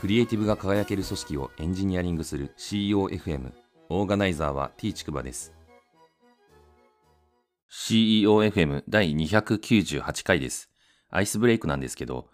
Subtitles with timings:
[0.00, 3.52] クリエイティブが輝ける組織をエンジニアリングする CEOFM
[3.90, 5.52] オーガナイザーは T ちくばです。
[7.70, 10.70] CEOFM 第298回です。
[11.10, 12.28] アイスブレイクなんですけど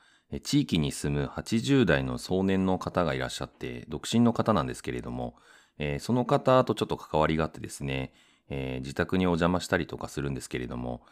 [0.44, 5.34] 地域に住む80代の壮年の方がいらっしゃって独身の方なんですけれども
[5.98, 8.12] その方とちょっと関わりがあってですね
[8.48, 11.02] 自宅にお邪魔したりとかするんですけれども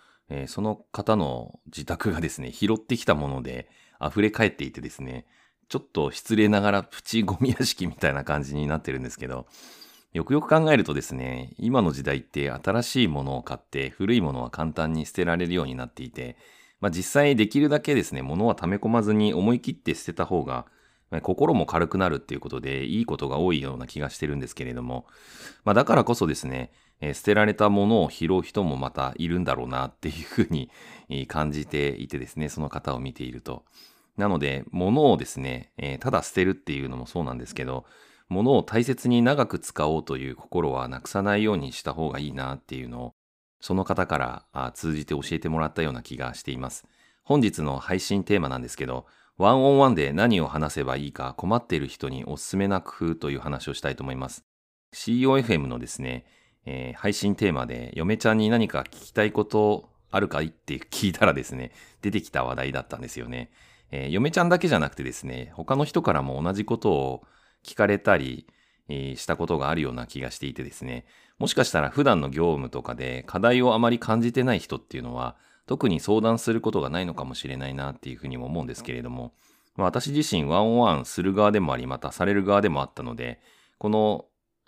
[0.47, 3.69] その方の自宅がですね拾ってきたもので
[4.01, 5.27] 溢れ返っていてですね
[5.75, 9.49] ちょっと失礼ながらプチゴミ屋敷みたいな感じになってるんですけど、
[10.13, 16.37] よくよく考えるとですね、今の時代って新しいものを買って古いものは簡単に捨てられるようになっていて、
[16.81, 20.67] まあ実際できるだけですね、物は溜め込まずに思い切って捨てた方が、
[21.23, 25.07] 心も軽くなるっていうことでいいことが多いような気がしてるんですけれども、
[25.65, 26.71] まあだからこそですね、
[27.15, 30.71] 捨てられたものを拾う人もまたいるんだろうなっていうふうに
[31.27, 33.65] 感じていてですね、その方を見ていると。
[34.17, 37.85] なので、物をですね、えー、ただ捨てるっていうのもそうなんですけど、
[38.29, 43.15] 物を大切に長く使おうという心はなくさないようにした方がいいなっていうのを、
[43.61, 46.85] その方から通じて教えてもらったような気がしています。
[47.23, 54.45] 本日の配信テーマなんですけど、ワンオンワンで何を話せばいいか困っている人におすすめな工夫という話をしたいと思います。
[54.95, 56.25] COFM のですね、
[56.67, 63.51] えー、配信テーマで嫁ちゃんに何か聞きたいことあるかいって聞いたらですね、出てきた話題だったんですよね。
[63.97, 67.23] えー、嫁ちゃんだけじゃなくてですね、他の人からも同じことを
[67.65, 68.49] 聞かれたり、
[68.89, 71.07] えー、したことがあるような気がしていてですね、
[71.39, 75.37] もしかしたら普段の業務とかで課題をあまり感じてない人っていうのは、
[75.67, 79.33] 特に相談することがないのかもしれないなっていうふうにも思うんですけれども、
[79.77, 83.41] まあ、私自身ワンオンワンする側でもあり、またされる側でもあったので、
[83.79, 84.25] この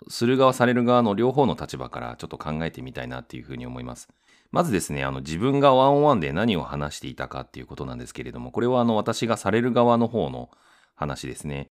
[0.07, 4.07] する側される側の両方の立場からちょっと考えてみたいなっていうふうに思います。
[4.51, 10.49] まずですね、あの自分がワンオンワンで何を話していたかっていうことなんですけれども、これはあの私がされる側の方の
[10.95, 11.67] 話ですね。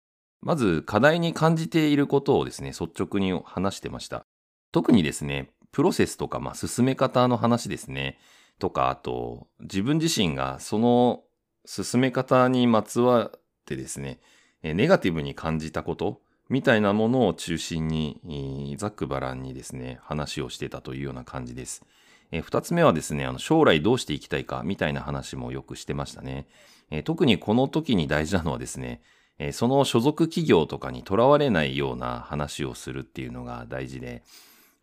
[0.40, 4.24] まず課題に感じていることをですね、率直に話してました。
[4.72, 8.18] 特にですね、プロセスとか、まあ、進め方の話ですね。
[8.58, 11.22] とか、あと、自分自身がその
[11.64, 13.30] 進め方にまつわっ
[13.64, 14.20] てですね、
[14.62, 21.84] ネガティブに感じたことみたいなものを中心に、ざっくばらんにですね、話をしてたというような感じです。
[22.32, 26.46] えー、二つ目はですね、あの将来どうしていきたいかみたいな話もよくしてましたね。
[26.90, 29.02] えー、特にこの時に大事なのはですね、
[29.38, 34.22] え、その所属企業とかにとらわれないような話をするっていうのが大事で、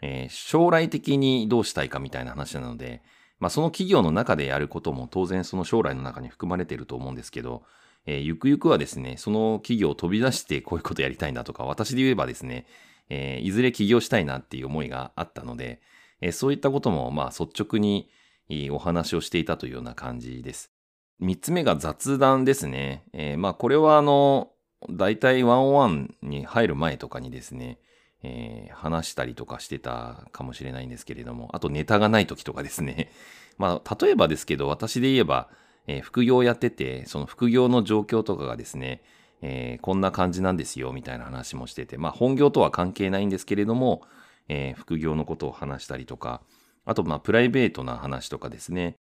[0.02, 3.02] え将来的にどうしたいかみたいな話なので、
[3.40, 7.64] まあ、その企業の中でやることも当然その将来の中に含まれていると思うんですけど、
[8.08, 12.66] えー、ゆくゆくはですね、その企業を飛び出してこういうことやりたいんだとか、私で言えばですね、
[13.10, 15.82] えー、いずれ起業したいなっていう思いがあったので、
[16.22, 18.10] えそういったことも、まあ、率直に
[18.72, 20.72] お話をしていたというような感じです。
[21.20, 23.04] 三つ目が雑談ですね。
[23.14, 24.52] えー、まあ、これはあの、
[24.90, 27.80] 大体ワンワンに入る前とかにですね、
[28.24, 33.12] えー、話したりとかしてたかもしれないんですけれども、あとネタがない時とかですね。
[33.58, 35.50] まあ、例えばですけど、私で言えば、
[35.88, 39.02] えー、副業をやってて、その副業の状況とかがですね、
[39.42, 44.04] えー、こんな感じなんですよ、みたいな話もしてて、まあ、本業とは関係ないんですけれども、
[44.50, 46.42] えー、副業のことを話したりとか、
[46.86, 48.96] あと、まあ、プライベートな話とかですね。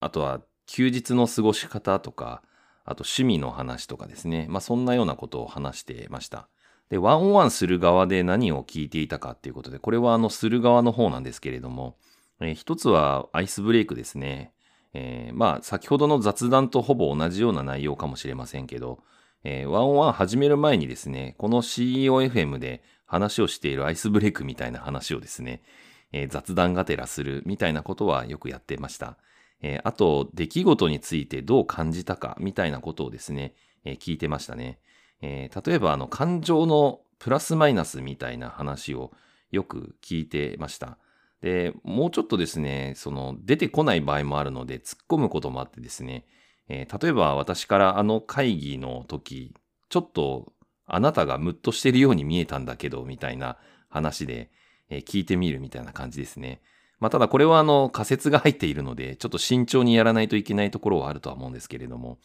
[0.00, 2.42] あとは、休日の過ごし方とか、
[2.84, 4.46] あと趣味の話とかですね。
[4.48, 6.48] まあ、そんなようなことを話してました。
[6.88, 11.96] で、ワンオンワンする側で何を聞いていたかっていうことで、これはあの、する側の方なんですけれども、
[12.40, 14.52] えー、一つはアイスブレイクですね。
[14.94, 19.00] えー、まあ、先ほどの雑談とほぼ同じような内容かもしれませんけど、
[19.44, 25.60] えー、ワンオンワン始める前にですね、この CEOFM で話をしているアイスブレイクみたいな話をですね、
[26.12, 29.18] えー、雑談がてらするみたいなことはよくやってました。
[29.60, 34.78] えー、あと、出来事についてどう感じたかみたいなことをですね、えー、聞いてましたね。
[35.20, 39.12] え例えば、あの、感情のプラスマイナスみたいな話を
[39.50, 40.96] よく聞いてました。
[41.42, 46.24] で、もうちょっとですね、その、出てこない場合もあるので、突っ込むこともあってですね、
[46.68, 49.54] え例えば私からあの会議の時、
[49.90, 50.54] ちょっと
[50.86, 53.56] あなたがムッとしてるように見えたんだけど、みたいな
[53.88, 54.50] 話で、
[54.88, 56.60] えー、聞いてみるみたいな感じですね。
[57.00, 62.18] まあ、ただこれはあの仮説が入っているので、ちょっと慎重にやらないといけないところはあるとは思うんですけれども、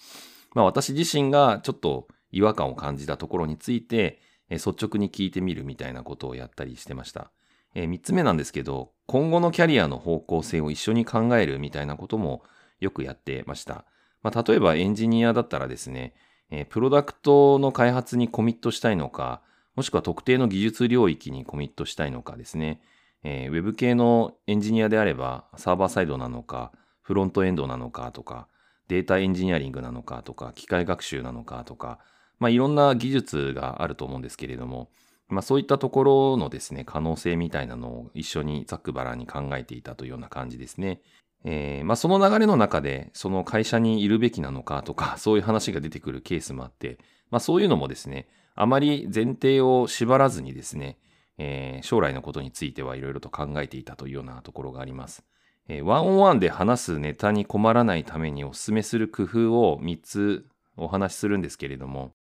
[0.53, 4.19] まあ、私自身がちょっと違和感を感じたところについて、
[4.49, 7.31] え、率直に聞いてみるみたいなことをやったりしてました。
[7.73, 12.43] えー、3つ目なんですけど、今後のキャリアの方向性を一緒に考えるみたいなことも
[12.79, 13.85] よくやってました。
[14.21, 16.13] まあ、例えばエンジニアだったらですね、
[16.51, 19.41] えー、プロダクトの開発にコミットしたいのか、
[19.75, 22.81] もしくは特定の技術領域にコミットしたいのかですね、
[23.23, 26.71] えー、ウェブ系のエンジニアであれば、サーバーサイドなのか、
[27.01, 28.47] フロントエンドなのかとか、
[28.87, 31.99] データエンジニアリングなのかとか、機械学習なのかとか、
[32.39, 34.89] まあ、いろんな技術があると思うんですけれども、
[35.29, 41.01] まあ、そういったところのですね、可能性みたいなのを一緒にざっくばらんに考えていたというような感じですね。
[41.43, 46.97] えー、まあ、その流れの中で、その会社にいるべきなのかとか、 そういう話が出てくるケースもあって、
[47.29, 50.97] まあ、そういうのもですね、あまり前提を縛らずにですね、
[51.37, 55.23] えー、将来のことについてはいろいろと考えていたというようなところがあります。
[55.69, 60.47] えー、ワンオンワンで話すネタに困らないためにお勧めする工夫を3つ
[60.77, 62.13] お話しするんですけれども、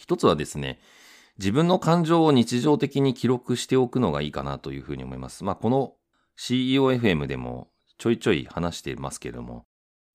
[0.00, 0.78] 1つはですね、
[1.38, 5.44] 自分の感情を日常的に記録しておくのがいいかなというふうに思います。
[5.44, 5.94] まあ、この
[6.38, 7.68] CEOFM でも
[8.02, 9.64] ちょいちょい話していますけれども、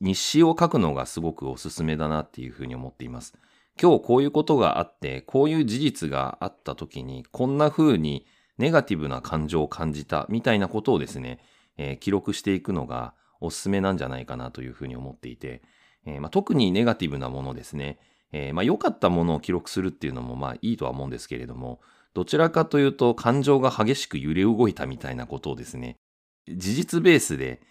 [0.02, 3.34] 日誌を書くのがすごくおすすめだなっていうふうに思っています。
[3.82, 8.26] 今日こういうことがあって、こういう事実があった時に、こんな風に
[8.58, 11.40] ネガティブな感情を感じたみたいなことをですね、
[11.78, 15.62] えー、記録していくのがおすすめなんじゃないかなというふうに思っていて、
[16.06, 18.00] えー、まあ、特にネガティブなものですね、
[18.34, 21.80] えー、まあ、良かったものを記録するっていうのもまあいいとは思うんですけれども、
[22.14, 25.96] どちらかというと感情が激しく揺れ動いたみたいなことをですね、
[26.54, 27.62] 事実ベースで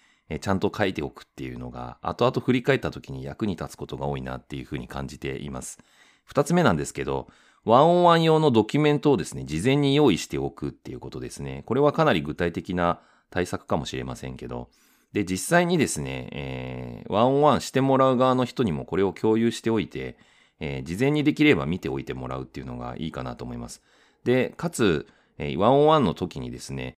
[0.40, 5.78] ちゃんと書いておくっていうのが、後々振り返った時に役に立つことが多いなっていうふうに感じています。
[6.24, 7.28] 二つ目なんですけど、
[7.64, 11.62] ワンオンワン用のドキュメントをですね、事前に用意しておくっていうことですね。
[11.66, 13.00] これはかなり具体的な
[13.30, 14.68] 対策かもしれませんけど、
[15.12, 20.16] で、実際にですね、えー、ワンオンワンしてもらう側の人にもこれを共有しておいて、
[20.60, 23.82] えー、事前にできれば見ておいてもらうっていうのがいいかなと思います。
[24.24, 25.06] で、かつ、
[25.38, 26.96] えー、ワンオンワンの時にですね、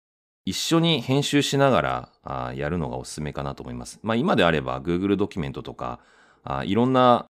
[0.47, 3.99] 一緒に編集しながらあやるのがおすすめかなと思います。
[4.01, 5.99] まあ今であれば Google ドキュメントとか
[6.45, 7.25] あいろんな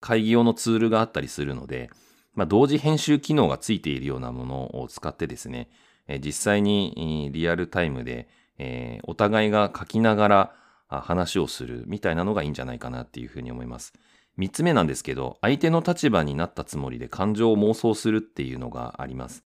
[0.00, 1.90] 会議用のツールがあったりするので、
[2.34, 5.68] まあ、同時編集機能がついているようなものを使ってですね、
[6.08, 8.26] え実際にリアルタイムで、
[8.56, 10.54] えお互いが書きながら
[10.88, 13.92] 話をするみたいなのがいいんじゃないかなっていうふうに思います。
[14.38, 19.44] 三つ目なんですけど、相手の立場になったつもりで感情を妄想するっていうのがあります。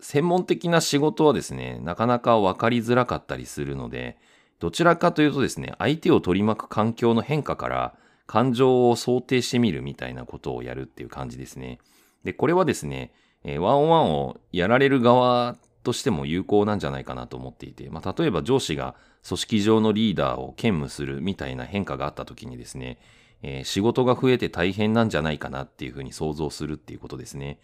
[0.00, 4.18] 専門的な仕事はですね、なかなか分かりづらかったりするので、
[4.58, 7.94] どちらかというとですね、相手を取り巻く環境の変化から
[8.26, 11.78] 感情を想定してみるみたいなことをやるっていう感じですね。
[12.24, 13.12] で、これはですね、
[13.44, 18.96] えー、ワンオンワンをやられる側としても有効なんじゃないかなと思っていて、まあ、例えば上司が
[19.26, 22.98] 組織上のリーダーを兼務するみたいな変化があった時にですね、
[23.42, 27.58] えー、仕事が増えて大変なんじゃないかなっていうふうに想像するっていうことですね。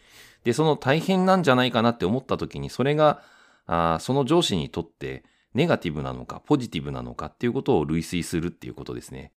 [0.45, 3.23] で、その大変なんじゃないかなって思った時に、それが、
[3.67, 5.25] あその上司にとって
[5.55, 9.33] ネガティブなのか、ポジティブなのかっていうことを類推するっていうことですね。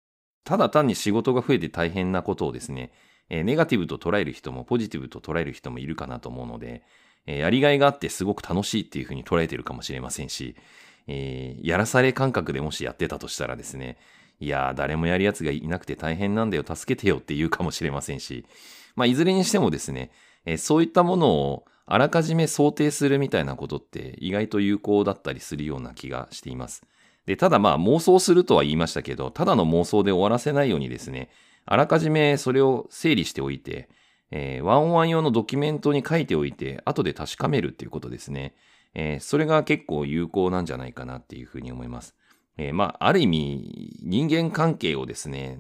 [0.45, 2.93] ただ単に仕事が増えて大変なことをですね、
[3.29, 6.83] えネガティブと捉える人もポジティブと捉える人もいるかなと思うので、
[7.27, 10.57] えやりがいがあってすごく楽しいっていうふうに捉えてるかもしれませんし、
[11.07, 13.97] えー、やらされ感覚でもしやってたとしたらですね、
[14.43, 18.45] いやー、誰もやるやつがいなくて大変なんだよ、助けてよって言うかもしれませんし、
[18.97, 20.11] まあ、いずれにしてもですね、
[20.45, 26.83] えー、そういったものをあらかじめ想定するみたいなことって意外と有効だったりするような気がしています。
[27.25, 31.31] で、ただまあ妄想するとは言いましたけど、ただの妄想で終わらせないようにですね、
[31.65, 33.89] あらかじめそれを整理しておいて、
[34.33, 38.57] えー、ワンオンワン用のドキュメントに書いておいて、後で確かめるっていうことですね。
[38.95, 42.17] えー、それが結構有効なんじゃないかなっていうふうに思います。
[42.59, 45.59] えー、まあ、ある意味、人間関係をですね、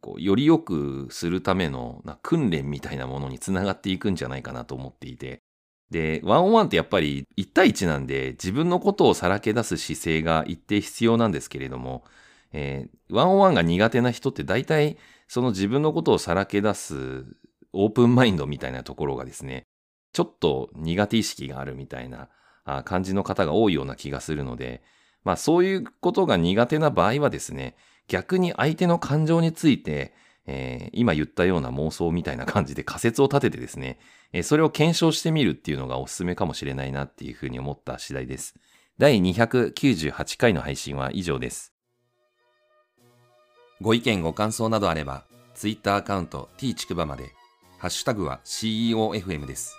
[0.00, 5.42] こうより良くするためのな訓練みたいなものにつながっていくんじゃないかなと思っていて、
[5.90, 12.04] で、ワンオンワンってやっぱり1対1なんで自分のことをさらけ出す姿勢が一定必要なんですけれども、
[12.52, 14.96] えー、ワンオンワンが苦手な人って大体
[15.28, 17.24] その自分のことをさらけ出す
[17.72, 19.66] オープンマインドみたいなところがですね、
[20.12, 22.28] ちょっと苦手意識があるみたいな
[22.84, 24.82] 感じの方が多いような気がするので、
[25.26, 27.74] まあそういうことが苦手な場合はですね、
[28.06, 30.14] 逆に相手の感情について、
[30.46, 33.98] えー、今言ったような妄想みたいな感じで仮説を立ててですね、
[34.32, 38.54] えー、それを検証してみるっていうのがおすすめかもしれないなっていうふうに思った次第です。
[38.98, 41.72] 第298回の配信は以上です。
[43.80, 45.24] ご意見ご感想などあれば、
[45.56, 47.32] Twitter アカウント t ちくばまで、
[47.78, 49.76] ハッシュタグは CEOFM です。